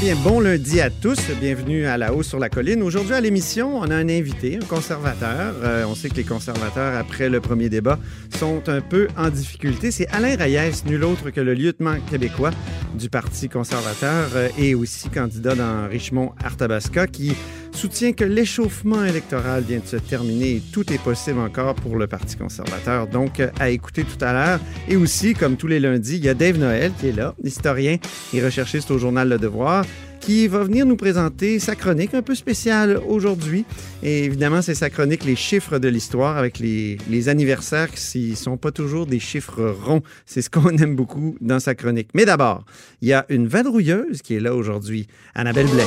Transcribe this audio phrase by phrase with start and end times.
[0.00, 1.18] Eh bon lundi à tous.
[1.40, 2.84] Bienvenue à La Haut sur la Colline.
[2.84, 5.56] Aujourd'hui, à l'émission, on a un invité, un conservateur.
[5.64, 7.98] Euh, on sait que les conservateurs, après le premier débat,
[8.38, 9.90] sont un peu en difficulté.
[9.90, 12.52] C'est Alain Reyes, nul autre que le lieutenant québécois
[12.96, 17.34] du Parti conservateur euh, et aussi candidat dans Richmond-Arthabasca qui
[17.78, 22.08] soutient que l'échauffement électoral vient de se terminer et tout est possible encore pour le
[22.08, 23.06] Parti conservateur.
[23.06, 24.60] Donc, à écouter tout à l'heure.
[24.88, 27.98] Et aussi, comme tous les lundis, il y a Dave Noël qui est là, historien
[28.34, 29.84] et recherchiste au journal Le Devoir
[30.20, 33.64] qui va venir nous présenter sa chronique un peu spéciale aujourd'hui.
[34.02, 38.34] Et évidemment, c'est sa chronique Les chiffres de l'histoire avec les, les anniversaires qui ne
[38.34, 40.02] sont pas toujours des chiffres ronds.
[40.26, 42.08] C'est ce qu'on aime beaucoup dans sa chronique.
[42.14, 42.64] Mais d'abord,
[43.02, 45.06] il y a une vadrouilleuse qui est là aujourd'hui,
[45.36, 45.86] Annabelle Blais.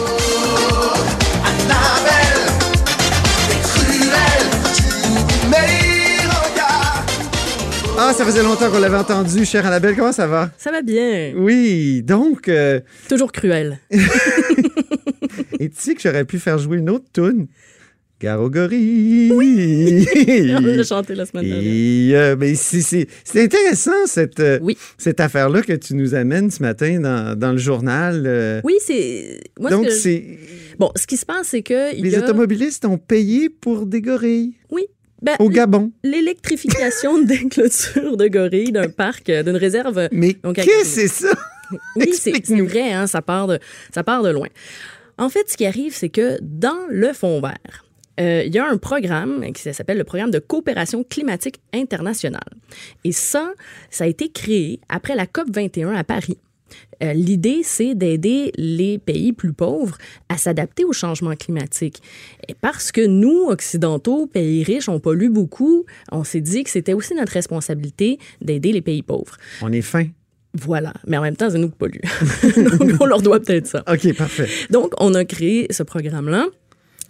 [8.03, 9.95] Ah, ça faisait longtemps qu'on l'avait entendu, chère Annabelle.
[9.95, 10.49] Comment ça va?
[10.57, 11.33] Ça va bien.
[11.35, 13.79] Oui, donc, euh, Toujours cruel.
[13.91, 17.45] et tu sais que j'aurais pu faire jouer une autre tune?
[18.21, 19.31] Garogori.
[19.33, 20.05] Oui.
[20.55, 22.21] On l'a chanté la semaine dernière.
[22.31, 24.77] Euh, ben, c'est- intéressant, cette, euh, Oui.
[24.97, 28.23] cette affaire-là que tu nous amènes ce matin dans, dans le journal.
[28.25, 28.61] euh.
[28.63, 29.39] Oui, c'est.
[29.59, 30.37] Donc, je- c'est
[30.79, 31.95] Bon, ce qui se passe, c'est que.
[31.95, 32.19] les y a...
[32.19, 34.83] automobilistes ont payé pour des gorilles Oui.
[35.21, 35.91] Ben, au Gabon.
[36.03, 40.07] L'électrification des clôtures de gorilles d'un parc, euh, d'une réserve.
[40.11, 41.29] Mais qu'est-ce que c'est ça?
[41.95, 42.31] Oui, c'est
[42.65, 43.57] vrai, hein, ça, part de,
[43.95, 44.49] ça part de loin.
[45.17, 47.85] En fait, ce qui arrive, c'est que dans le Fonds vert,
[48.21, 52.41] euh, il y a un programme qui s'appelle le programme de coopération climatique internationale.
[53.03, 53.53] Et ça,
[53.89, 56.37] ça a été créé après la COP 21 à Paris.
[57.03, 59.97] Euh, L'idée, c'est d'aider les pays plus pauvres
[60.29, 62.01] à s'adapter au changement climatique.
[62.47, 66.93] Et parce que nous, Occidentaux, pays riches, on pollue beaucoup, on s'est dit que c'était
[66.93, 69.37] aussi notre responsabilité d'aider les pays pauvres.
[69.61, 70.05] On est fin.
[70.53, 70.93] Voilà.
[71.07, 72.01] Mais en même temps, c'est nous qui polluent.
[72.79, 73.83] Donc, on leur doit peut-être ça.
[73.91, 74.47] OK, parfait.
[74.69, 76.47] Donc, on a créé ce programme-là.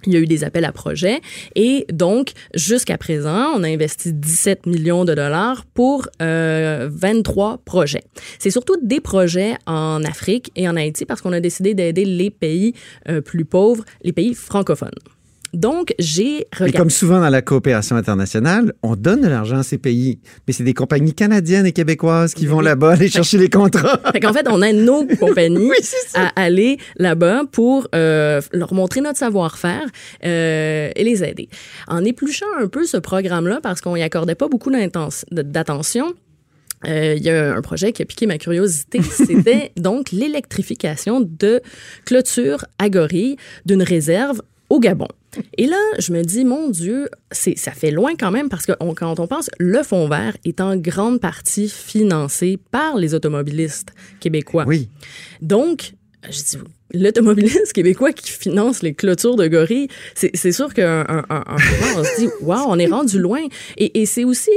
[0.06, 1.22] Il y a eu des appels à projets
[1.56, 8.04] et donc jusqu'à présent, on a investi 17 millions de dollars pour euh, 23 projets.
[8.40, 12.30] C'est surtout des projets en Afrique et en Haïti parce qu'on a décidé d'aider les
[12.30, 12.74] pays
[13.10, 14.90] euh, plus pauvres, les pays francophones.
[15.54, 16.78] Donc, j'ai Et regardé.
[16.78, 20.64] comme souvent dans la coopération internationale, on donne de l'argent à ces pays, mais c'est
[20.64, 24.00] des compagnies canadiennes et québécoises qui vont là-bas aller chercher les contrats.
[24.14, 25.78] Fait qu'en fait, on aide nos compagnies Oui,
[26.14, 29.86] à aller là-bas pour euh, leur montrer notre savoir-faire
[30.26, 31.50] euh, et les aider.
[31.88, 34.72] En épluchant un peu ce programme-là, parce qu'on y accordait pas beaucoup
[35.32, 36.14] d'attention,
[36.88, 39.02] euh, il y a un projet qui a piqué ma curiosité.
[39.12, 41.62] C'était donc l'électrification de
[42.06, 44.42] clôture à gorilles d'une réserve
[44.72, 45.08] au Gabon.
[45.58, 48.74] Et là, je me dis, mon Dieu, c'est, ça fait loin quand même parce que
[48.80, 53.90] on- quand on pense, le Fonds vert est en grande partie financé par les automobilistes
[54.20, 54.64] québécois.
[54.68, 54.90] Oui.
[55.42, 55.94] Donc,
[56.30, 56.58] je dis,
[56.94, 61.58] l'automobiliste québécois qui finance les clôtures de gorilles, c'est c'est sûr qu'un un, un- un
[61.58, 63.42] moment, on se dit, waouh, on est rendu loin.
[63.78, 64.52] Et, et c'est aussi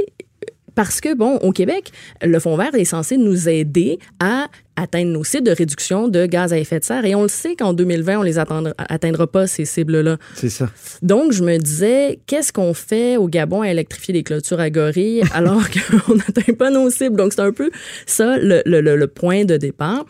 [0.75, 1.91] parce que, bon, au Québec,
[2.21, 6.51] le Fonds vert est censé nous aider à atteindre nos cibles de réduction de gaz
[6.51, 7.05] à effet de serre.
[7.05, 10.17] Et on le sait qu'en 2020, on les atteindra, atteindra pas, ces cibles-là.
[10.35, 10.69] C'est ça.
[11.01, 15.23] Donc, je me disais, qu'est-ce qu'on fait au Gabon à électrifier des clôtures à gorilles
[15.33, 15.63] alors
[16.07, 17.15] qu'on n'atteint pas nos cibles?
[17.15, 17.71] Donc, c'est un peu
[18.05, 20.05] ça le, le- le- le point de départ.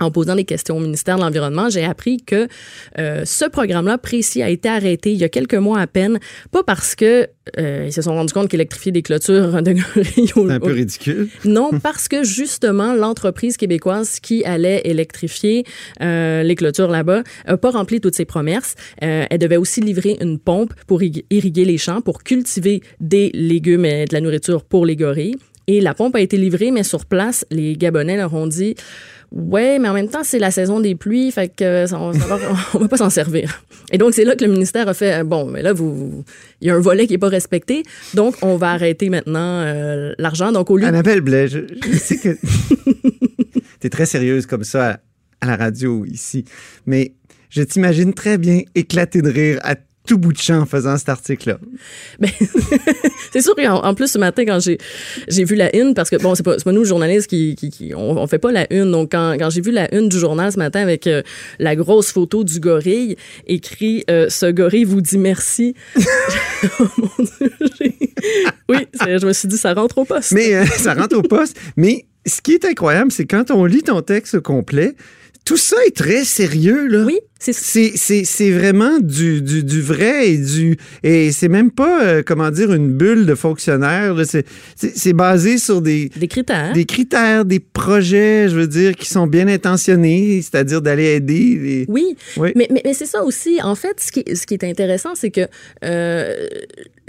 [0.00, 2.48] En posant des questions au ministère de l'Environnement, j'ai appris que
[2.98, 6.18] euh, ce programme-là précis a été arrêté il y a quelques mois à peine,
[6.50, 7.28] pas parce que
[7.58, 11.28] euh, ils se sont rendus compte qu'électrifier des clôtures de C'est un peu ridicule.
[11.44, 15.64] non, parce que justement, l'entreprise québécoise qui allait électrifier
[16.02, 18.74] euh, les clôtures là-bas n'a pas rempli toutes ses promesses.
[18.98, 23.84] Elle devait aussi livrer une pompe pour ig- irriguer les champs, pour cultiver des légumes
[23.84, 25.36] et de la nourriture pour les gorilles.
[25.68, 28.76] Et la pompe a été livrée, mais sur place, les Gabonais leur ont dit
[29.32, 32.26] Ouais, mais en même temps, c'est la saison des pluies, fait que on, ça
[32.78, 33.62] va, pas s'en servir.
[33.92, 36.24] Et donc, c'est là que le ministère a fait, euh, bon, mais là, vous,
[36.60, 37.82] il y a un volet qui est pas respecté,
[38.14, 40.52] donc on va arrêter maintenant euh, l'argent.
[40.52, 40.86] Donc, au lieu...
[40.86, 42.36] Annabelle Blais, je, je sais que
[43.80, 44.98] tu es très sérieuse comme ça à,
[45.40, 46.44] à la radio ici,
[46.86, 47.14] mais
[47.50, 49.76] je t'imagine très bien éclater de rire à
[50.06, 51.58] tout bout de champ en faisant cet article-là.
[52.20, 52.30] Ben,
[53.32, 54.78] c'est sûr qu'en en plus, ce matin, quand j'ai,
[55.28, 57.94] j'ai vu la une, parce que, bon, c'est pas, pas nous, journalistes, qui, qui, qui-
[57.94, 58.90] on, on fait pas la une.
[58.90, 61.22] Donc, quand, quand j'ai vu la une du journal ce matin avec euh,
[61.58, 63.16] la grosse photo du gorille,
[63.46, 65.74] écrit euh, Ce gorille vous dit merci.
[65.98, 67.52] oh mon Dieu,
[68.68, 70.32] Oui, je me suis dit, ça rentre au poste.
[70.32, 71.56] Mais euh, ça rentre au poste.
[71.76, 74.94] Mais ce qui est incroyable, c'est quand on lit ton texte complet,
[75.44, 77.04] tout ça est très sérieux, là.
[77.04, 80.76] Oui, c'est C'est, c'est, c'est vraiment du, du, du vrai et du.
[81.02, 84.14] Et c'est même pas, euh, comment dire, une bulle de fonctionnaires.
[84.26, 86.72] C'est, basé sur des, des critères.
[86.72, 91.84] des critères, des projets, je veux dire, qui sont bien intentionnés, c'est-à-dire d'aller aider les.
[91.88, 92.52] Oui, Oui.
[92.56, 93.58] mais, mais, mais c'est ça aussi.
[93.62, 95.42] En fait, ce qui, ce qui est intéressant, c'est que
[95.84, 96.48] euh,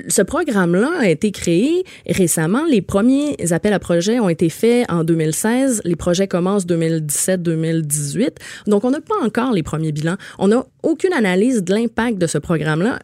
[0.09, 2.65] ce programme-là a été créé récemment.
[2.69, 5.81] Les premiers appels à projets ont été faits en 2016.
[5.85, 8.29] Les projets commencent 2017-2018.
[8.67, 10.16] Donc, on n'a pas encore les premiers bilans.
[10.39, 12.99] On n'a aucune analyse de l'impact de ce programme-là.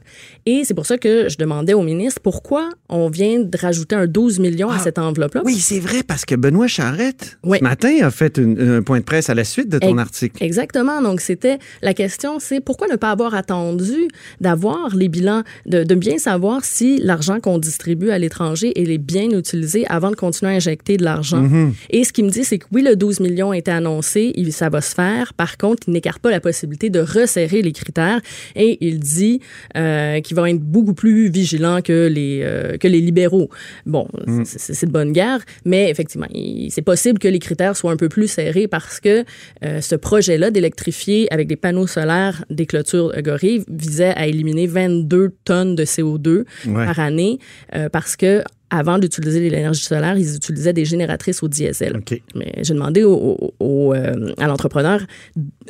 [0.46, 4.08] Et c'est pour ça que je demandais au ministre pourquoi on vient de rajouter un
[4.08, 5.42] 12 millions à Ah, cette enveloppe-là.
[5.46, 7.60] Oui, c'est vrai, parce que Benoît Charrette, Oui.
[7.60, 10.44] ce matin, a fait une- un point de presse à la suite de ton article.
[10.44, 11.02] Exactement.
[11.02, 14.08] Donc, c'était la question, c'est pourquoi ne pas avoir attendu
[14.42, 19.30] d'avoir les bilans, de, de bien savoir si l'argent qu'on distribue à l'étranger est bien
[19.30, 21.48] utilisé avant de continuer à injecter de l'argent.
[21.90, 24.70] Et ce qu'il me dit, c'est que oui, le 12 millions a été annoncé, ça
[24.70, 25.34] va se faire.
[25.34, 28.20] Par contre, il n'écarte pas la possibilité de resserrer les critères
[28.56, 29.40] et il dit
[29.76, 33.50] euh, qu'il va être beaucoup plus vigilant que les, euh, que les libéraux.
[33.86, 34.08] Bon,
[34.46, 36.28] c'est- c'est de bonne guerre, mais effectivement,
[36.70, 39.24] c'est possible que les critères soient un peu plus serrés parce que
[39.64, 45.32] euh, ce projet-là d'électrifier avec des panneaux solaires des clôtures de visait à éliminer 22
[45.46, 46.86] tonnes de CO2 Ouais.
[46.86, 47.40] par année
[47.76, 52.02] euh, parce que avant d'utiliser l'énergie solaire, ils utilisaient des génératrices au diesel.
[52.36, 55.02] Mais j'ai demandé au, au- au, euh, à l'entrepreneur,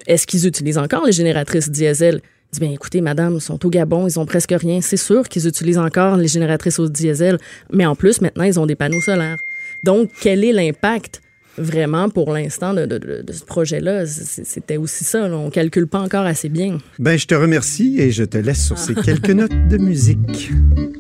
[0.08, 2.22] est-ce qu'ils utilisent encore les génératrices diesel?
[2.54, 4.80] Dit, bien, écoutez, madame, ils sont au Gabon, ils ont presque rien.
[4.82, 7.40] C'est sûr qu'ils utilisent encore les génératrices au diesel,
[7.72, 9.40] mais en plus, maintenant, ils ont des panneaux solaires.
[9.84, 11.22] Donc, quel est l'impact
[11.58, 14.06] vraiment pour l'instant de, de- de- de ce projet-là?
[14.06, 15.36] C'est- C'était aussi ça, là.
[15.36, 16.78] on calcule pas encore assez bien.
[17.00, 20.52] Ben, je te remercie et je te laisse sur ces quelques notes de musique.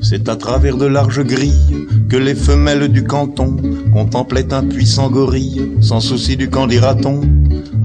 [0.02, 3.56] C'est à travers de larges grilles que les femelles du canton
[3.94, 7.22] contemplaient un puissant gorille, sans souci du camp dira-t-on.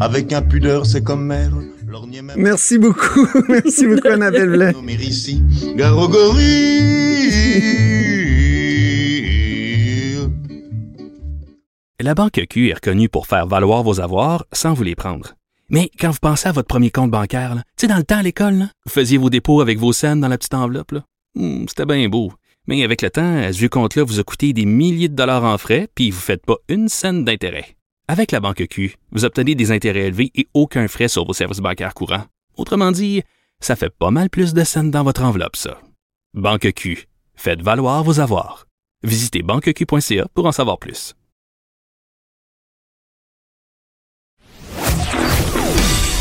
[0.00, 1.53] Avec impudeur, c'est comme mère.
[1.99, 3.27] Lorgnait même Merci beaucoup.
[3.49, 4.73] Merci beaucoup, Annabelle Blais.
[12.00, 15.35] La Banque Q est reconnue pour faire valoir vos avoirs sans vous les prendre.
[15.69, 18.23] Mais quand vous pensez à votre premier compte bancaire, tu sais, dans le temps à
[18.23, 20.93] l'école, là, vous faisiez vos dépôts avec vos scènes dans la petite enveloppe.
[20.93, 21.05] là.
[21.35, 22.33] Hmm, C'était bien beau.
[22.69, 25.59] Mais avec le temps, ce vieux compte-là vous a coûté des milliers de dollars en
[25.59, 27.77] frais, puis vous ne faites pas une scène d'intérêt.
[28.10, 31.58] Avec la Banque Q, vous obtenez des intérêts élevés et aucun frais sur vos services
[31.58, 32.25] bancaires courants.
[32.56, 33.22] Autrement dit,
[33.60, 35.78] ça fait pas mal plus de scènes dans votre enveloppe, ça.
[36.32, 38.66] Banque Q, faites valoir vos avoirs.
[39.02, 41.14] Visitez banqueq.ca pour en savoir plus.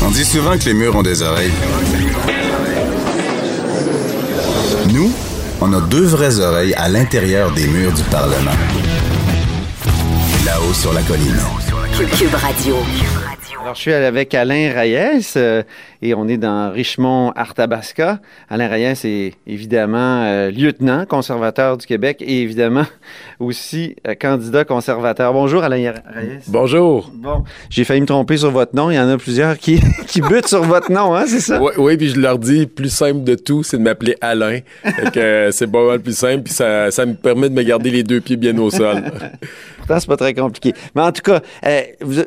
[0.02, 1.52] On dit souvent que les murs ont des oreilles.
[4.92, 5.10] Nous,
[5.62, 8.58] on a deux vraies oreilles à l'intérieur des murs du Parlement.
[10.44, 11.57] Là-haut sur la colline.
[11.96, 12.76] Cube, Radio.
[13.60, 15.62] Alors, je suis avec Alain Reyes euh,
[16.00, 18.20] et on est dans Richmond-Arthabasca.
[18.48, 22.84] Alain Reyes est évidemment euh, lieutenant conservateur du Québec et évidemment
[23.40, 25.32] aussi euh, candidat conservateur.
[25.32, 26.38] Bonjour, Alain Reyes.
[26.46, 27.10] Bonjour.
[27.14, 28.90] Bon, j'ai failli me tromper sur votre nom.
[28.90, 31.60] Il y en a plusieurs qui, qui butent sur votre nom, hein, c'est ça?
[31.60, 34.60] Oui, oui, puis je leur dis, plus simple de tout, c'est de m'appeler Alain.
[35.16, 38.04] Euh, c'est pas mal plus simple, puis ça, ça me permet de me garder les
[38.04, 39.02] deux pieds bien au sol.
[39.78, 40.74] Pourtant, c'est pas très compliqué.
[40.94, 41.40] Mais en tout cas,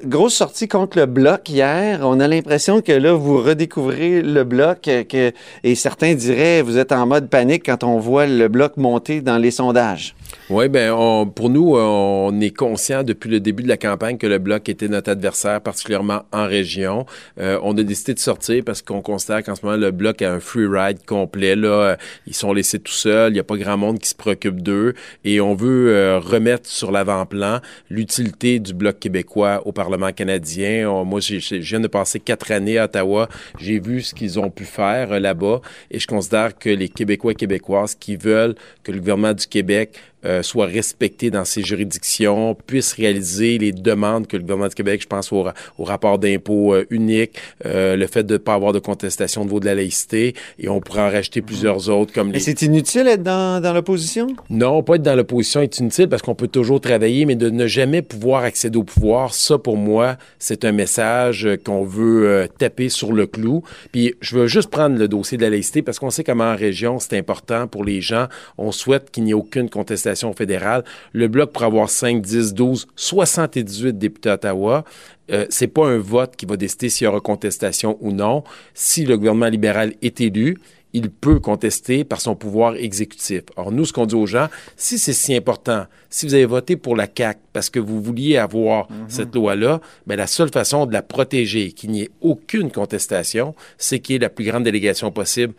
[0.06, 2.00] grosse sortie contre le bloc hier.
[2.02, 5.32] On a l'impression que là, vous redécouvrez le bloc euh,
[5.64, 9.38] et certains diraient vous êtes en mode panique quand on voit le bloc monter dans
[9.38, 10.16] les sondages.
[10.50, 14.38] Oui, on, pour nous, on est conscient depuis le début de la campagne que le
[14.38, 17.06] Bloc était notre adversaire, particulièrement en région.
[17.40, 20.32] Euh, on a décidé de sortir parce qu'on considère qu'en ce moment, le Bloc a
[20.34, 21.56] un free ride complet.
[21.56, 21.96] Là, Euh,
[22.28, 24.94] ils sont laissés tout seuls, il n'y a pas grand monde qui se préoccupe d'eux
[25.24, 27.60] et on veut euh, remettre sur l'avant-plan
[27.90, 31.04] l'utilité du Bloc québécois au Parlement canadien.
[31.06, 33.30] Moi, j'ai- je viens de passer quatre années à Ottawa.
[33.60, 37.32] J'ai vu ce qu'ils ont pu faire euh, là-bas et je considère que les Québécois
[37.32, 42.56] et Québécoises qui veulent que le gouvernement du Québec euh, soit respecté dans ses juridictions,
[42.68, 45.46] puisse réaliser les demandes que le gouvernement du Québec, je pense au,
[45.80, 49.46] au rapport d'impôt euh, unique, euh, le fait de ne pas avoir de contestation au
[49.46, 53.06] niveau de la laïcité, et on pourrait en rajouter plusieurs autres comme Mais c'est inutile
[53.06, 54.28] d'être dans, dans l'opposition?
[54.52, 57.66] Non, pas être dans l'opposition est inutile parce qu'on peut toujours travailler, mais de ne
[57.66, 63.12] jamais pouvoir accéder au pouvoir, ça pour moi, c'est un message qu'on veut taper sur
[63.12, 63.64] le clou.
[63.92, 66.56] Puis je veux juste prendre le dossier de la laïcité parce qu'on sait comment en
[66.56, 68.28] région c'est important pour les gens.
[68.58, 70.84] On souhaite qu'il n'y ait aucune contestation fédérale.
[71.14, 74.84] Le bloc pour avoir 5, 10, 12, 78 députés à Ottawa.
[75.32, 78.44] Euh, c'est pas un vote qui va décider s'il y aura contestation ou non.
[78.74, 80.58] Si le gouvernement libéral est élu,
[80.94, 83.44] il peut contester par son pouvoir exécutif.
[83.56, 86.76] Or, nous, ce qu'on dit aux gens, si c'est si important, si vous avez voté
[86.76, 90.94] pour la CAQ parce que vous vouliez avoir cette loi-là, ben, la seule façon de
[90.94, 95.12] la protéger, qu'il n'y ait aucune contestation, c'est qu'il y ait la plus grande délégation
[95.12, 95.54] possible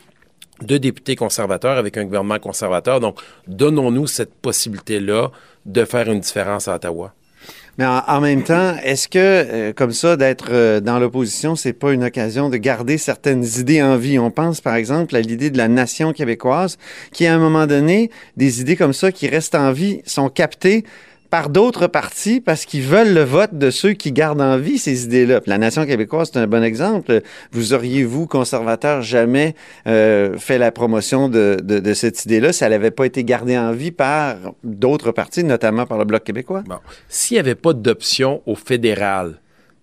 [0.63, 3.01] de députés conservateurs avec un gouvernement conservateur.
[3.01, 5.31] Donc, donnons-nous cette possibilité-là
[5.67, 7.13] de faire une différence à Ottawa.
[7.79, 11.93] Mais en, même temps, est-ce que, euh, comme ça, d'être euh, dans l'opposition, c'est pas
[11.93, 14.19] une occasion de garder certaines idées en vie?
[14.19, 16.77] On pense, par exemple, à l'idée de la nation québécoise,
[17.13, 20.85] qui, à un moment donné, des idées comme ça qui restent en vie sont captées
[21.33, 25.05] par d'autres partis parce qu'ils veulent le vote de ceux qui gardent en vie ces
[25.05, 25.41] idées-là.
[25.47, 27.23] La nation québécoise, c'est un bon exemple.
[27.53, 29.55] Vous auriez, vous, conservateur, jamais
[29.87, 33.57] euh, fait la promotion de, de, de cette idée-là si elle n'avait pas été gardée
[33.57, 36.65] en vie par d'autres partis, notamment par le Bloc québécois?
[36.67, 36.77] Bon.
[37.09, 39.37] S'il n'y avait pas d'option au fédéral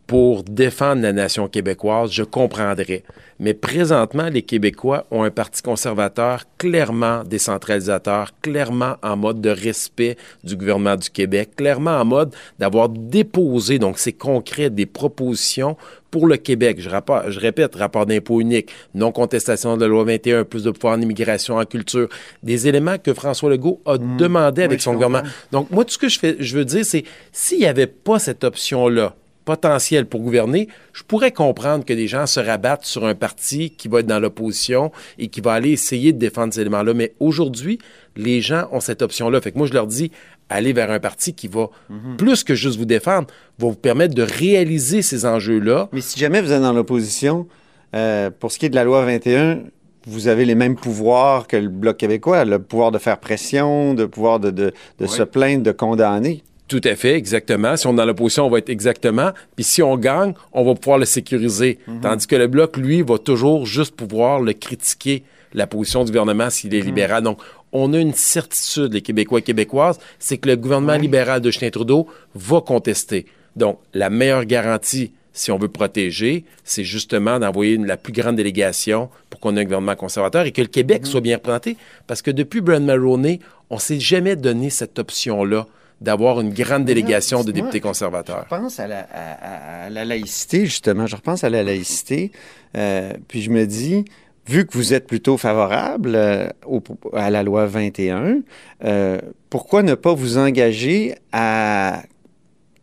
[0.09, 3.03] pour défendre la nation québécoise, je comprendrais.
[3.39, 10.17] Mais présentement, les Québécois ont un parti conservateur clairement décentralisateur, clairement en mode de respect
[10.43, 15.77] du gouvernement du Québec, clairement en mode d'avoir déposé, donc c'est concret, des propositions
[16.09, 16.77] pour le Québec.
[16.79, 20.97] Je, rapport, je répète, rapport d'impôt unique, non-contestation de la loi 21, plus de pouvoir
[20.97, 22.09] en immigration, en culture,
[22.41, 25.07] des éléments que François Legault a demandé avec son comprends.
[25.07, 25.33] gouvernement.
[25.51, 28.17] Donc, moi, tout ce que je, fais, je veux dire, c'est s'il n'y avait pas
[28.17, 29.15] cette option-là,
[29.49, 33.87] potentielle pour gouverner, je pourrais comprendre que des gens se rabattent sur un parti qui
[33.87, 36.93] va être dans l'opposition et qui va aller essayer de défendre ces éléments-là.
[36.93, 37.79] Mais aujourd'hui,
[38.15, 39.41] les gens ont cette option-là.
[39.41, 40.11] Fait que moi, je leur dis,
[40.49, 41.71] allez vers un parti qui va,
[42.19, 43.25] plus que juste vous défendre,
[43.57, 45.89] va vous permettre de réaliser ces enjeux-là.
[45.93, 47.47] Mais si jamais vous êtes dans l'opposition,
[47.95, 49.61] euh, pour ce qui est de la loi 21,
[50.05, 54.05] vous avez les mêmes pouvoirs que le Bloc québécois, le pouvoir de faire pression, de
[54.05, 56.43] pouvoir de, de, de se plaindre, de condamner.
[56.69, 57.75] Tout à fait, exactement.
[57.75, 59.31] Si on est dans l'opposition, on va être exactement.
[59.55, 61.79] Puis si on gagne, on va pouvoir le sécuriser.
[62.03, 65.23] Tandis que le Bloc, lui, va toujours juste pouvoir le critiquer,
[65.53, 67.23] la position du gouvernement s'il est libéral.
[67.23, 67.39] Donc,
[67.71, 71.71] on a une certitude, les Québécois et Québécoises, c'est que le gouvernement libéral de Justin
[71.71, 73.25] Trudeau va contester.
[73.55, 79.09] Donc, la meilleure garantie, si on veut protéger, c'est justement d'envoyer la plus grande délégation
[79.31, 81.77] pour qu'on ait un gouvernement conservateur et que le Québec soit bien représenté.
[82.05, 83.39] Parce que depuis Brad Mulroney,
[83.71, 85.65] on ne s'est jamais donné cette option-là
[86.01, 88.45] d'avoir une grande délégation de députés conservateurs.
[88.49, 91.07] Je pense à la, à- à- à la laïcité, justement.
[91.07, 92.31] Je repense à la laïcité.
[92.77, 94.05] euh, puis je me dis,
[94.47, 96.81] vu que vous êtes plutôt favorable euh, au-
[97.13, 98.39] à la loi 21,
[98.85, 102.03] euh, pourquoi ne pas vous engager à,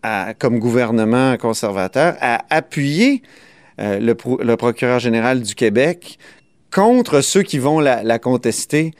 [0.03, 3.23] à- comme gouvernement conservateur à appuyer
[3.81, 6.19] euh, le, pro- le procureur général du Québec
[6.75, 8.93] contre ceux qui vont la, la contester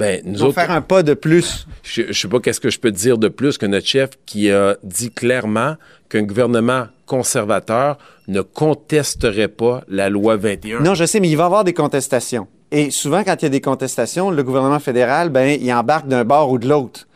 [0.00, 1.66] Ben, nous autres, faire un pas de plus?
[1.82, 4.50] je ne sais pas qu'est-ce que je peux dire de plus que notre chef qui
[4.50, 5.76] a dit clairement
[6.08, 10.80] qu'un gouvernement conservateur ne contesterait pas la loi 21.
[10.80, 12.48] Non, je sais, mais il va y avoir des contestations.
[12.72, 16.24] Et souvent, quand il y a des contestations, le gouvernement fédéral, ben, il embarque d'un
[16.24, 17.06] bord ou de l'autre.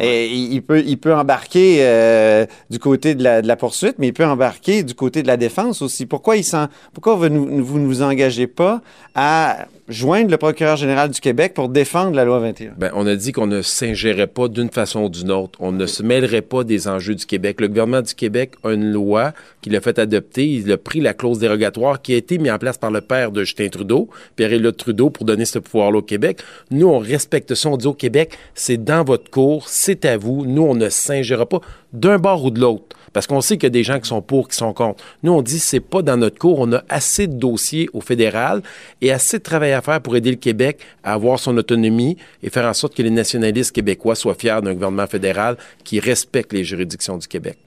[0.00, 4.08] Et il peut, il peut embarquer euh, du côté de la, de la poursuite, mais
[4.08, 6.06] il peut embarquer du côté de la défense aussi.
[6.06, 6.44] Pourquoi, il
[6.92, 8.80] pourquoi vous, ne- vous vous engagez pas
[9.14, 12.72] à joindre le procureur général du Québec pour défendre la loi 21?
[12.78, 15.58] Ben, on a dit qu'on ne s'ingérait pas d'une façon ou d'une autre.
[15.60, 17.60] On ne se mêlerait pas des enjeux du Québec.
[17.60, 20.46] Le gouvernement du Québec a une loi qu'il a fait adopter.
[20.46, 23.30] Il a pris la clause dérogatoire qui a été mise en place par le père
[23.32, 26.40] de Justin Trudeau, Pierre-Éliott Trudeau, pour donner ce pouvoir-là au Québec.
[26.70, 27.68] Nous, on respecte ça.
[27.68, 30.46] On dit au Québec, c'est dans votre cours, c'est à vous.
[30.46, 31.60] Nous, on ne s'ingérera pas
[31.92, 32.96] d'un bord ou de l'autre.
[33.12, 35.04] Parce qu'on sait qu'il y a des gens qui sont pour, qui sont contre.
[35.22, 36.60] Nous, on dit c'est pas dans notre cours.
[36.60, 38.62] On a assez de dossiers au fédéral
[39.00, 42.48] et assez de travail à faire pour aider le Québec à avoir son autonomie et
[42.48, 46.64] faire en sorte que les nationalistes québécois soient fiers d'un gouvernement fédéral qui respecte les
[46.64, 47.58] juridictions du Québec.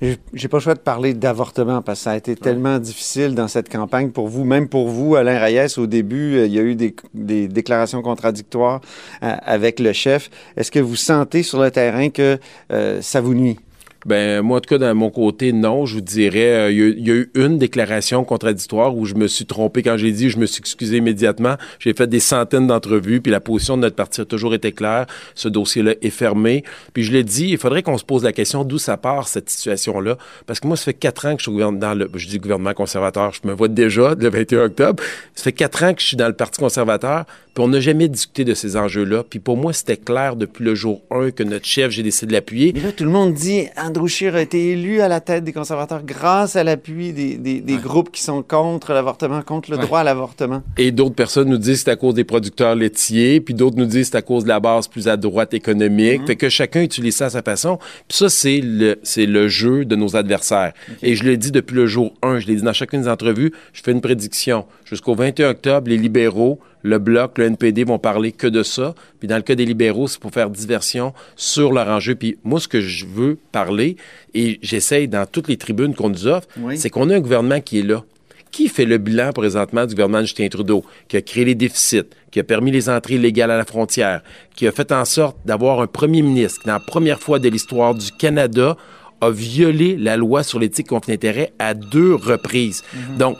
[0.00, 3.48] J'ai- pas le choix de parler d'avortement parce que ça a été tellement difficile dans
[3.48, 5.78] cette campagne pour vous, même pour vous, Alain Reyes.
[5.78, 8.80] Au début, euh, il y a eu des, des déclarations contradictoires
[9.22, 10.30] euh, avec le chef.
[10.56, 12.38] Est-ce que vous sentez sur le terrain que
[12.72, 13.58] euh, ça vous nuit?
[14.06, 15.84] Ben moi, en tout cas, dans mon côté, non.
[15.84, 19.46] Je vous dirais, euh, il y, a eu une déclaration contradictoire où je me suis
[19.46, 21.56] trompé quand j'ai dit, je me suis excusé immédiatement.
[21.80, 25.06] J'ai fait des centaines d'entrevues, puis la position de notre parti a toujours été claire.
[25.34, 26.62] Ce dossier-là est fermé.
[26.92, 29.50] Puis je l'ai dit, il faudrait qu'on se pose la question d'où ça part cette
[29.50, 32.38] situation-là, parce que moi, ça fait quatre ans que je suis dans le, je dis
[32.38, 35.02] gouvernement conservateur, je me vois déjà le 21 octobre.
[35.34, 38.08] Ça fait quatre ans que je suis dans le Parti conservateur, puis on n'a jamais
[38.08, 39.24] discuté de ces enjeux-là.
[39.28, 42.32] Puis pour moi, c'était clair depuis le jour 1 que notre chef, j'ai décidé de
[42.34, 42.72] l'appuyer.
[42.74, 43.66] Mais là, tout le monde dit
[44.06, 48.10] Scheer a été élu à la tête des conservateurs grâce à l'appui des, des, groupes
[48.10, 50.62] qui sont contre l'avortement, contre le droit à l'avortement.
[50.76, 53.86] Et d'autres personnes nous disent que c'est à cause des producteurs laitiers, puis d'autres nous
[53.86, 56.20] disent que c'est à cause de la base plus à droite économique.
[56.20, 56.26] Mhm.
[56.26, 57.78] Fait que chacun utilise ça à sa façon.
[58.08, 60.72] Puis ça, c'est le, c'est le jeu de nos adversaires.
[61.02, 63.52] Et je l'ai dit depuis le jour 1, je l'ai dit dans chacune des entrevues,
[63.72, 64.66] je fais une prédiction.
[64.84, 68.94] Jusqu'au 21 octobre, les libéraux le Bloc, le NPD vont parler que de ça.
[69.18, 72.14] Puis dans le cas des libéraux, c'est pour faire diversion sur leur enjeu.
[72.14, 73.96] Puis moi, ce que je veux parler,
[74.34, 77.80] et j'essaye dans toutes les tribunes qu'on nous offre, c'est qu'on a un gouvernement qui
[77.80, 78.04] est là.
[78.52, 82.08] Qui fait le bilan présentement du gouvernement de Justin Trudeau, qui a créé les déficits,
[82.30, 84.22] qui a permis les entrées légales à la frontière,
[84.54, 87.48] qui a fait en sorte d'avoir un premier ministre qui, dans la première fois de
[87.48, 88.76] l'histoire du Canada,
[89.20, 92.82] a violé la loi sur l'éthique contre l'intérêt à deux reprises.
[92.94, 93.18] Mhm.
[93.18, 93.36] Donc,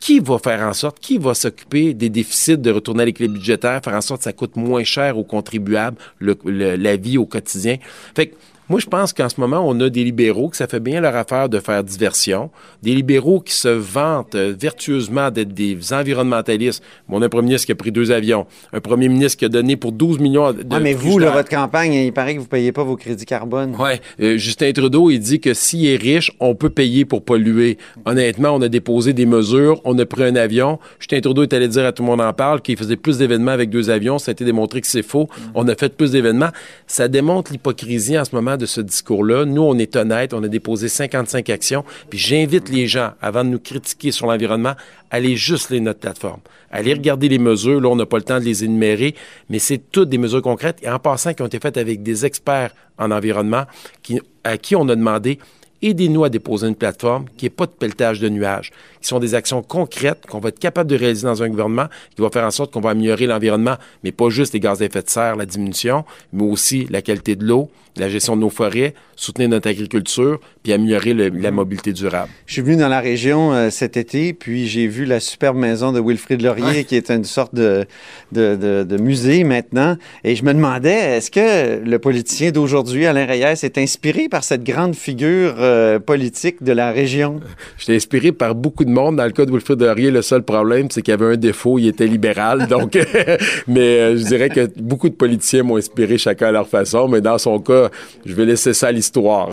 [0.00, 3.80] qui va faire en sorte, qui va s'occuper des déficits de retourner à l'équilibre budgétaire,
[3.82, 7.76] faire en sorte que ça coûte moins cher aux contribuables, la vie au quotidien?
[8.14, 8.36] Fait que
[8.68, 11.14] moi, je pense qu'en ce moment, on a des libéraux que ça fait bien leur
[11.14, 12.50] affaire de faire diversion,
[12.82, 16.82] des libéraux qui se vantent euh, vertueusement d'être des environnementalistes.
[17.08, 19.76] Mon un premier ministre qui a pris deux avions, un premier ministre qui a donné
[19.76, 20.64] pour 12 millions de...
[20.70, 23.76] Ah, mais vous, là, votre campagne, il paraît que vous payez pas vos crédits carbone.
[23.78, 24.00] Oui.
[24.20, 27.78] Euh, Justin Trudeau, il dit que s'il est riche, on peut payer pour polluer.
[28.04, 30.80] Honnêtement, on a déposé des mesures, on a pris un avion.
[30.98, 33.52] Justin Trudeau est allé dire à tout le monde en parle qu'il faisait plus d'événements
[33.52, 34.18] avec deux avions.
[34.18, 35.28] Ça a été démontré que c'est faux.
[35.54, 36.50] On a fait plus d'événements.
[36.88, 39.44] Ça démontre l'hypocrisie en ce moment de ce discours-là.
[39.44, 43.50] Nous, on est honnête, on a déposé 55 actions, puis j'invite les gens, avant de
[43.50, 44.74] nous critiquer sur l'environnement,
[45.10, 46.40] à aller juste les notre plateforme.
[46.70, 49.14] Allez regarder les mesures, là, on n'a pas le temps de les énumérer,
[49.48, 52.26] mais c'est toutes des mesures concrètes, et en passant, qui ont été faites avec des
[52.26, 53.64] experts en environnement,
[54.02, 55.38] qui, à qui on a demandé
[55.82, 59.34] aidez-nous à déposer une plateforme qui n'est pas de pelletage de nuages, qui sont des
[59.34, 62.50] actions concrètes qu'on va être capable de réaliser dans un gouvernement qui va faire en
[62.50, 65.46] sorte qu'on va améliorer l'environnement, mais pas juste les gaz à effet de serre, la
[65.46, 70.40] diminution, mais aussi la qualité de l'eau, la gestion de nos forêts, soutenir notre agriculture,
[70.62, 72.30] puis améliorer la mobilité durable.
[72.46, 75.92] Je suis venu dans la région euh, cet été, puis j'ai vu la superbe maison
[75.92, 77.86] de Wilfrid Laurier, qui est une sorte de,
[78.32, 83.44] de, de, musée maintenant, et je me demandais, est-ce que le politicien d'aujourd'hui, Alain Reyes,
[83.62, 87.40] est inspiré par cette grande figure euh, politique de la région?
[87.78, 89.16] J'étais inspiré par beaucoup de monde.
[89.16, 91.88] Dans le cas de Wilfrid Laurier, le seul problème, c'est qu'il avait un défaut, il
[91.88, 92.98] était libéral, donc,
[93.66, 97.20] mais euh, je dirais que beaucoup de politiciens m'ont inspiré chacun à leur façon, mais
[97.20, 97.85] dans son cas,
[98.24, 99.50] je vais laisser ça à l'histoire.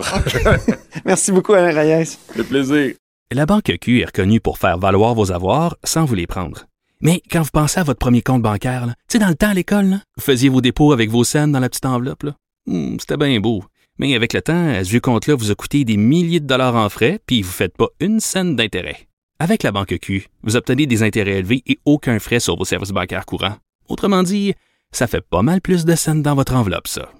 [1.04, 2.18] Merci beaucoup, Alain Reyes.
[2.36, 2.94] Le plaisir.
[3.32, 6.66] La Banque Q est reconnue pour faire valoir vos avoirs sans vous les prendre.
[7.00, 9.54] Mais quand vous pensez à votre premier compte bancaire, tu sais, dans le temps à
[9.54, 12.26] l'école, vous faisiez vos dépôts avec vos scènes dans la petite enveloppe.
[12.66, 13.64] Hmm, c'était bien beau.
[13.98, 16.88] Mais avec le temps, ce vieux compte-là vous a coûté des milliers de dollars en
[16.88, 19.08] frais, puis vous ne faites pas une scène d'intérêt.
[19.38, 22.90] Avec la Banque Q, vous obtenez des intérêts élevés et aucun frais sur vos services
[22.90, 23.56] bancaires courants.
[23.88, 24.54] Autrement dit,
[24.92, 27.10] ça fait pas mal plus de scènes dans votre enveloppe, ça.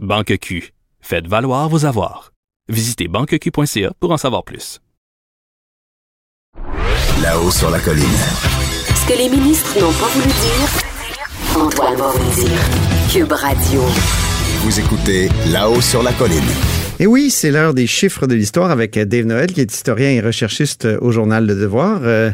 [0.00, 2.30] Banque Q, Faites valoir vos avoirs.
[2.68, 4.78] Visitez banqueq.ca pour en savoir plus.
[7.20, 8.04] Là-haut sur la colline.
[8.94, 12.60] Ce que les ministres n'ont pas voulu dire, Antoine va vous dire.
[13.12, 13.80] Cube Radio.
[14.60, 16.46] Vous écoutez Là-haut sur la colline.
[17.00, 20.20] Et oui, c'est l'heure des chiffres de l'histoire avec Dave Noël, qui est historien et
[20.20, 22.02] recherchiste au journal Le Devoir.
[22.04, 22.30] Euh,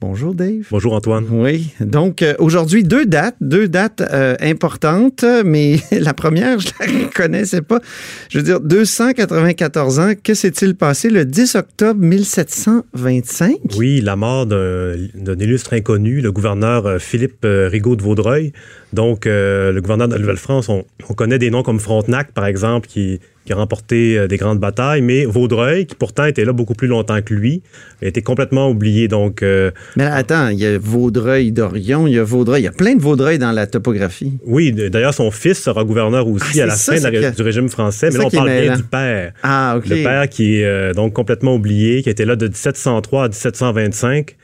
[0.00, 0.66] Bonjour Dave.
[0.70, 1.26] Bonjour Antoine.
[1.30, 7.04] Oui, donc euh, aujourd'hui deux dates, deux dates euh, importantes, mais la première je la
[7.14, 7.80] connaissais pas.
[8.30, 14.46] Je veux dire 294 ans, que s'est-il passé le 10 octobre 1725 Oui, la mort
[14.46, 18.54] d'un illustre inconnu, le gouverneur euh, Philippe Rigaud de Vaudreuil.
[18.94, 22.88] Donc le gouverneur de la Nouvelle-France, on, on, connaît des noms comme Frontenac par exemple
[22.88, 26.74] qui qui a remporté euh, des grandes batailles, mais Vaudreuil, qui pourtant était là beaucoup
[26.74, 27.62] plus longtemps que lui,
[28.00, 29.08] a été complètement oublié.
[29.08, 32.68] Donc, euh, mais attends, il y a Vaudreuil d'Orion, il y a Vaudreuil, il y
[32.68, 34.34] a plein de Vaudreuil dans la topographie.
[34.46, 36.94] Oui, d'ailleurs, son fils sera gouverneur aussi ah, à la fin
[37.30, 39.32] du régime français, mais là, on parle bien du père.
[39.42, 39.88] Ah, OK.
[39.88, 44.36] Le père qui est euh, donc complètement oublié, qui était là de 1703 à 1725.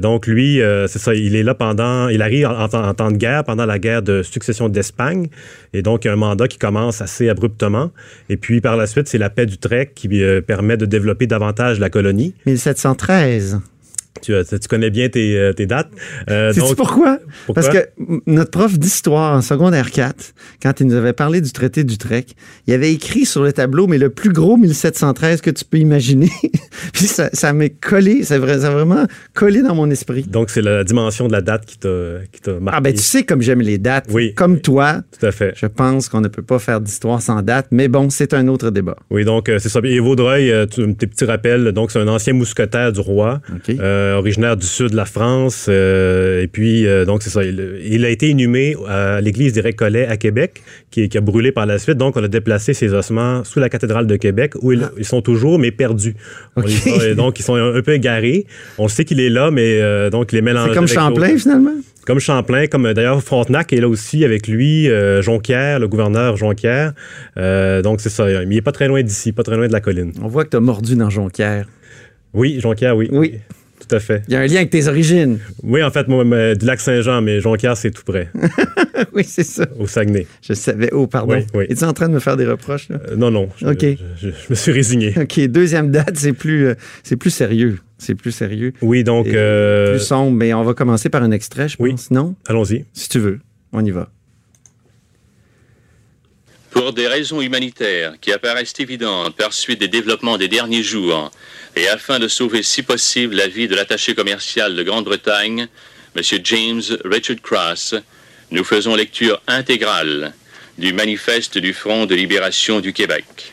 [0.00, 3.44] donc, lui, c'est ça, il est là pendant, il arrive en, en, temps de guerre,
[3.44, 5.28] pendant la guerre de succession d'Espagne,
[5.74, 7.90] et donc, il y a un mandat qui commence assez abruptement.
[8.32, 11.78] Et puis par la suite, c'est la paix d'Utrecht qui euh, permet de développer davantage
[11.78, 12.34] la colonie.
[12.46, 13.60] 1713.
[14.20, 15.88] Tu, tu connais bien tes, euh, tes dates.
[16.30, 17.18] Euh, Sais-tu donc- pourquoi?
[17.46, 17.54] Pourquoi?
[17.62, 17.88] Parce que
[18.26, 22.74] notre prof d'histoire en secondaire 4, quand il nous avait parlé du traité d'Utrecht, il
[22.74, 26.30] avait écrit sur le tableau, mais le plus gros 1713 que tu peux imaginer.
[26.92, 30.22] Puis ça, ça m'est collé, ça a vra- ça a vraiment collé dans mon esprit.
[30.24, 31.88] Donc, c'est la dimension de la date qui t'a
[32.30, 32.76] qui t'a marqué.
[32.78, 34.06] Ah ben tu sais comme j'aime les dates.
[34.10, 34.34] Oui.
[34.34, 35.54] Comme toi, Tout à fait.
[35.56, 38.70] je pense qu'on ne peut pas faire d'histoire sans date, mais bon, c'est un autre
[38.70, 38.96] débat.
[39.10, 39.80] Oui, donc euh, c'est ça.
[39.84, 43.74] Et Vaudreuil, euh, tes petits rappels, donc c'est un ancien mousquetaire du roi, OK.
[43.78, 45.66] euh, originaire du sud de la France.
[45.68, 47.42] euh, et puis, euh, donc c'est ça.
[47.44, 51.52] Il, il a été inhumé à l'église des Récollets à Québec, qui, qui a brûlé
[51.52, 51.98] par la suite.
[51.98, 55.22] Donc, on a déplacé ses ossements sous la cathédrale de Québec, où ils, ils sont
[55.22, 56.14] toujours, mais perdus.
[56.56, 58.46] Les donc, ils sont un, peu égarés.
[58.78, 60.70] On sait qu'il est là, mais euh, donc, il est mélangé.
[60.70, 61.74] C'est comme Champlain finalement?
[62.06, 66.36] Comme Champlain, comme euh, d'ailleurs Frontenac est là aussi avec lui, euh, Jonquière, le gouverneur
[66.36, 66.92] Jonquière.
[67.36, 68.28] Euh, donc c'est ça.
[68.42, 70.12] Il est pas très loin d'ici, pas très loin de la colline.
[70.20, 71.66] On voit que tu as mordu dans Jonquière.
[72.34, 73.08] Oui, Jonquière, oui.
[73.12, 73.34] Oui.
[73.92, 74.22] Tout à fait.
[74.28, 75.38] Il y a un lien avec tes origines.
[75.62, 76.24] Oui, en fait, moi,
[76.54, 78.28] du lac Saint-Jean, mais Jonquière, c'est tout près,
[79.14, 79.66] oui, c'est ça.
[79.78, 80.26] au Saguenay.
[80.42, 80.88] Je savais.
[80.92, 81.34] Oh, pardon.
[81.34, 81.64] Oui, oui.
[81.68, 82.98] Es-tu en train de me faire des reproches, là?
[83.10, 83.48] Euh, non, non.
[83.58, 83.80] je- OK.
[83.80, 85.12] Je, je- je me suis résigné.
[85.20, 87.78] OK, deuxième date, c'est plus, euh, c'est plus sérieux.
[87.98, 88.72] C'est plus sérieux.
[88.82, 91.90] Oui, donc, euh, Plus sombre, mais on va commencer par un extrait, je Oui.
[91.90, 92.10] pense.
[92.10, 92.34] Non?
[92.48, 92.84] allons-y.
[92.94, 93.40] Si tu veux.
[93.72, 94.10] On y va.
[96.72, 101.30] Pour des raisons humanitaires qui apparaissent évidentes par suite des développements des derniers jours,
[101.76, 105.68] et afin de sauver si possible la vie de l'attaché commercial de Grande-Bretagne,
[106.16, 106.22] M.
[106.42, 107.94] James Richard Cross,
[108.50, 110.32] nous faisons lecture intégrale
[110.78, 113.52] du manifeste du Front de libération du Québec.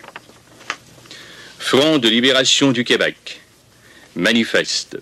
[1.58, 3.42] Front de libération du Québec.
[4.16, 4.98] Manifeste.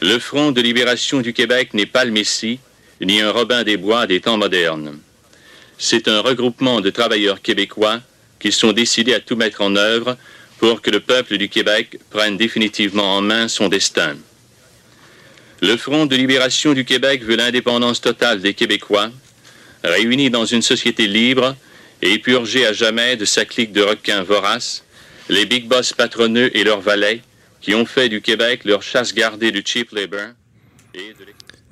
[0.00, 2.58] Le Front de libération du Québec n'est pas le Messie,
[3.00, 4.98] ni un Robin des Bois des temps modernes.
[5.78, 8.00] C'est un regroupement de travailleurs québécois
[8.38, 10.16] qui sont décidés à tout mettre en œuvre
[10.58, 14.16] pour que le peuple du Québec prenne définitivement en main son destin.
[15.60, 19.10] Le Front de libération du Québec veut l'indépendance totale des Québécois,
[19.82, 21.56] réunis dans une société libre
[22.02, 24.84] et purgés à jamais de sa clique de requins voraces,
[25.28, 27.22] les big boss patronneux et leurs valets,
[27.60, 30.28] qui ont fait du Québec leur chasse gardée du cheap labor
[30.94, 31.24] et de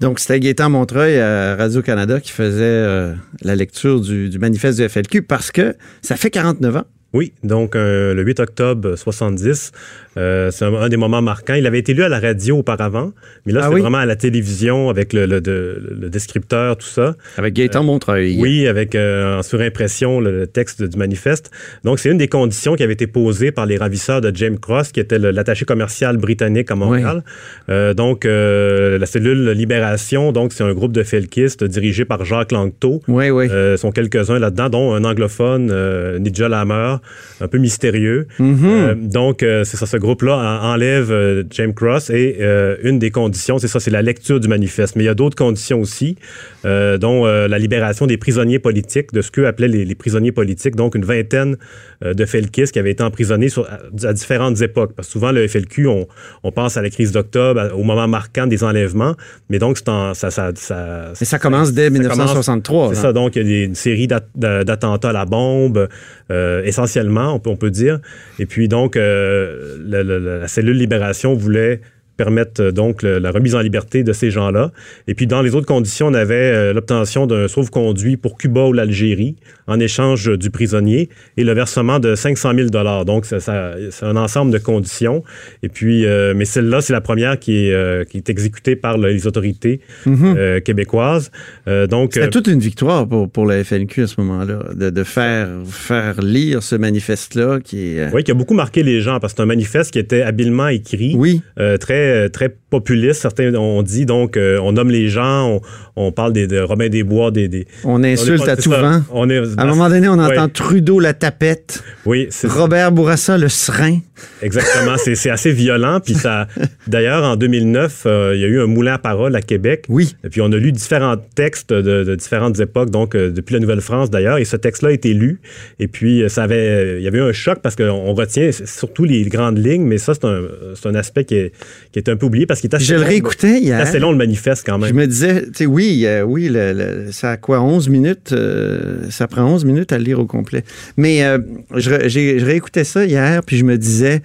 [0.02, 4.88] Donc, c'était Gaétan Montreuil à Radio-Canada qui faisait euh, la lecture du, du manifeste du
[4.88, 6.84] FLQ parce que ça fait 49 ans.
[7.12, 9.72] Oui, donc euh, le 8 octobre 70,
[10.16, 11.54] euh, c'est un, un des moments marquants.
[11.54, 13.12] Il avait été lu à la radio auparavant,
[13.46, 13.80] mais là, Ah c'est oui?
[13.82, 17.14] vraiment à la télévision avec le, le- de- le descripteur, tout ça.
[17.36, 18.38] Avec Gaétan Montreuil.
[18.40, 21.50] Oui, avec euh, en surimpression le, le texte du manifeste.
[21.84, 24.92] Donc, c'est une des conditions qui avait été posée par les ravisseurs de James Cross,
[24.92, 27.22] qui était le- l'attaché commercial britannique à Montréal.
[27.68, 32.52] Euh, donc, euh, la cellule Libération, donc c'est un groupe de felkistes dirigé par Jacques
[32.52, 33.02] Langto.
[33.08, 33.48] Oui, oui.
[33.50, 36.96] Euh, sont quelques-uns là-dedans, dont un anglophone, euh, Nigel Hammer,
[37.40, 38.26] un peu mystérieux.
[38.38, 38.58] Mhm.
[38.64, 42.38] Euh, donc, euh, c'est ça, ce groupe-là en- enlève euh, James Cross et
[42.82, 44.96] une des conditions, c'est ça, c'est la lecture du manifeste.
[44.96, 46.16] Mais il y a d'autres conditions aussi,
[46.64, 50.94] dont la libération des prisonniers politiques, de ce qu'eux appelaient les, les prisonniers politiques, donc
[50.94, 51.56] une vingtaine
[52.04, 54.92] de felkistes qui avaient été emprisonnés sur- à, à différentes époques.
[54.96, 56.06] Parce que souvent, le FLQ, on,
[56.42, 59.14] on pense à la crise d'octobre, au moment marquant des enlèvements,
[59.50, 62.94] mais donc en- ça, ça, ça, Mais ça commence dès ça commence- 1963.
[62.94, 65.88] c'est ça, donc il y a des- une série d'att- d'a- d'attentats à la bombe,
[66.30, 66.62] euh,
[67.00, 68.00] on peut, dire.
[68.38, 71.80] Et puis donc, euh, la cellule Libération voulait
[72.16, 74.72] permettre euh, donc le- la remise en liberté de ces gens-là.
[75.08, 78.72] Et puis dans les autres conditions, on avait euh, l'obtention d'un sauve-conduit pour Cuba ou
[78.72, 83.04] l'Algérie en échange du prisonnier et le versement de 500 000 dollars.
[83.04, 85.22] Donc ça- ça- c'est un ensemble de conditions.
[85.62, 88.98] Et puis, euh, mais celle-là, c'est la première qui est, euh, qui est exécutée par
[88.98, 91.30] les autorités euh, québécoises.
[91.66, 95.04] Donc C'était euh, toute une victoire pour, pour le FLQ à ce moment-là, de, de
[95.04, 98.12] faire, faire lire ce manifeste-là qui est.
[98.12, 100.68] Oui, qui a beaucoup marqué les gens parce que c'est un manifeste qui était habilement
[100.68, 101.40] écrit, Oui.
[101.58, 103.20] euh, très, très populiste.
[103.22, 105.60] Certains ont dit donc, euh, on nomme les gens,
[105.96, 107.48] on, on parle des, de Robin des Bois, des.
[107.48, 108.80] des On insulte pas- à tout ça.
[108.80, 109.00] vent.
[109.12, 110.48] On est, À un moment donné, on entend Ouais.
[110.52, 113.98] Trudeau la tapette, Oui, c'est Robert Bourassa le serein.
[114.40, 114.96] exactement.
[114.96, 116.00] c'est c'est assez violent.
[116.04, 116.46] Puis ça,
[116.86, 119.84] d'ailleurs, en 2009, euh, il y a eu un moulin à parole à Québec.
[119.88, 120.14] Oui.
[120.24, 123.60] Et puis on a lu différents textes de, de différentes époques, donc euh, depuis la
[123.60, 125.40] Nouvelle-France d'ailleurs, et ce texte-là a été lu.
[125.78, 128.50] Et puis euh, ça avait, euh, il y avait eu un choc parce qu'on retient
[128.52, 130.40] surtout les grandes lignes, mais ça c'est un,
[130.74, 131.52] c'est un aspect qui est,
[131.92, 133.06] qui est un peu oublié parce qu'il est assez Je le long.
[133.06, 133.80] réécoutais C'est hier.
[133.80, 134.96] assez long le manifeste quand Je même.
[134.96, 138.32] me disais, tu sais, oui, euh, oui, le- le- ça a quoi, 11 minutes?
[138.32, 140.64] euh, ça prend 11 minutes à le lire au complet.
[140.96, 141.38] Mais euh,
[141.76, 144.22] je, je réécoutais ça hier, puis je me disais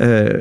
[0.00, 0.38] euh,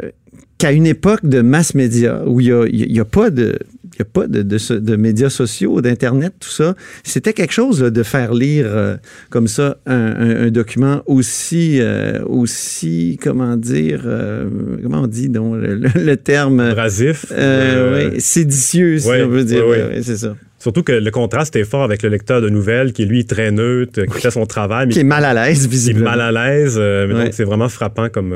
[0.60, 3.58] qu'à une époque de mass média, où il n'y a, y a pas de...
[4.04, 6.76] n'y a pas de, de, de, médias sociaux, d'Internet, tout ça.
[7.04, 8.98] C'était quelque chose de faire lire euh,
[9.30, 14.48] comme ça un, un, document aussi, euh, aussi comment dire, euh,
[14.84, 19.66] comment on dit donc le, terme abrasif, oui, séditieux, si on veut dire.
[19.68, 20.36] Oui, c'est ça.
[20.60, 23.52] Surtout que le contraste est fort avec le lecteur de nouvelles qui, lui, est très
[23.52, 24.88] neutre, qui fait son travail.
[24.88, 26.10] Mais qui est mal à l'aise, visiblement.
[26.10, 26.78] Qui est mal à l'aise.
[26.78, 28.34] mais donc, c'est vraiment frappant comme,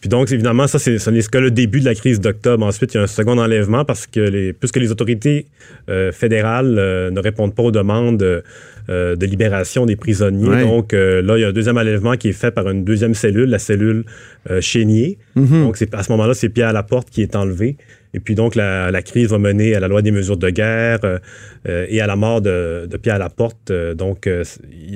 [0.00, 2.64] puis donc, évidemment, ça, c'est, ce n'est que le début de la crise d'octobre.
[2.64, 5.46] Ensuite, il y a un second enlèvement parce que les, puisque les autorités
[5.88, 10.62] euh, fédérales euh, ne répondent pas aux demandes euh, de libération des prisonniers.
[10.62, 13.50] Donc, là, il y a un deuxième enlèvement qui est fait par une deuxième cellule,
[13.50, 14.04] la cellule
[14.60, 15.18] Chénier.
[15.36, 15.62] Mm-hmm.
[15.64, 17.76] Donc, c'est, à ce moment-là, c'est Pierre Laporte qui est enlevé.
[18.14, 21.00] Et puis donc, la, la, crise va mener à la loi des mesures de guerre
[21.66, 23.70] et à la mort de, de Pierre Laporte.
[23.94, 24.28] donc,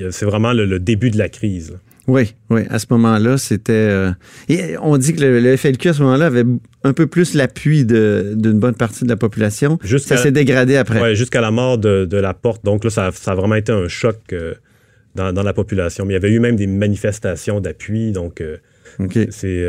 [0.09, 1.77] c'est vraiment le, début de la crise.
[2.07, 2.61] Oui, oui.
[2.69, 3.71] À ce moment-là, c'était.
[3.73, 4.11] Euh,
[4.49, 6.43] et on dit que le, FLQ à ce moment-là avait
[6.83, 9.79] un peu plus l'appui d'une bonne partie de la population.
[9.83, 11.01] ça s'est dégradé après.
[11.01, 12.63] Oui, jusqu'à la mort de, la porte.
[12.65, 14.53] Donc là, ça, a vraiment été un choc euh,
[15.15, 16.05] dans, la population.
[16.05, 18.11] Mais il y avait eu même des manifestations d'appui.
[18.11, 18.57] Donc, euh,
[19.29, 19.65] c'est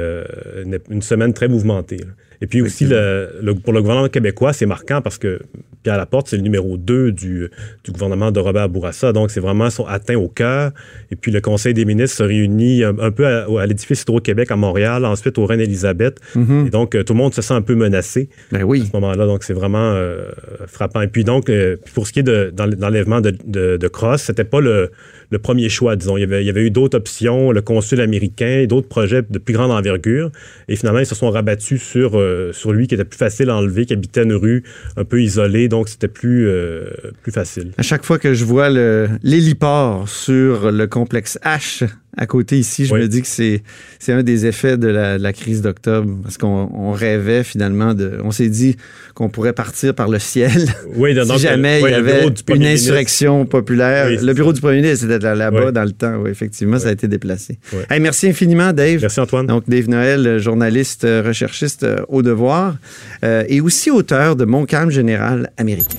[0.91, 2.01] une semaine très mouvementée.
[2.45, 5.41] Et puis aussi, le, pour le gouvernement québécois, c'est marquant parce que
[5.83, 7.49] Pierre Laporte, c'est le numéro 2 du,
[7.85, 9.15] du, gouvernement de Robert Bourassa.
[9.15, 10.73] Donc, c'est vraiment son atteint au cœur.
[11.11, 15.07] Et puis, le Conseil des ministres se réunit un, peu à, l'édifice Hydro-Québec à Montréal,
[15.07, 16.21] ensuite au Reine-Élisabeth.
[16.37, 16.67] Mm-hmm.
[16.67, 18.83] Et donc, euh, tout le monde se sent un peu menacé ben oui.
[18.83, 19.25] à ce moment-là.
[19.25, 20.33] Donc, c'est vraiment euh,
[20.67, 21.01] frappant.
[21.01, 24.45] Et puis, donc, euh, pour ce qui est de, l'enlèvement de, de, de Cross, c'était
[24.45, 24.91] pas le,
[25.31, 26.17] le, premier choix, disons.
[26.17, 29.39] Il y avait, il y avait eu d'autres options, le consul américain, d'autres projets de
[29.39, 30.31] plus grande envergure.
[30.69, 32.21] Et finalement, ils se sont rabattus sur,
[32.53, 34.63] sur lui, qui était plus facile à enlever, qui habitait une rue
[34.97, 36.85] un peu isolée donc c'était plus, euh,
[37.23, 37.73] plus facile.
[37.79, 42.95] À chaque fois que je vois l'héliport sur le complexe H à côté ici, je
[42.95, 43.63] me dis que c'est
[44.09, 48.19] un des effets de la, crise d'octobre, parce qu'on rêvait finalement de...
[48.23, 48.77] On s'est dit
[49.15, 50.51] qu'on pourrait partir par le ciel
[50.97, 54.09] oui, si jamais il y avait une insurrection populaire.
[54.11, 56.17] le bureau du premier ministre, c'était là-bas dans le temps.
[56.23, 57.59] Oui, effectivement, ça a été déplacé.
[58.01, 59.01] merci infiniment, Dave.
[59.01, 59.47] Merci, Antoine.
[59.47, 62.77] Donc, Dave Noël, journaliste, recherchiste au devoir,
[63.25, 65.99] euh, et aussi auteur de Mon calme général américain.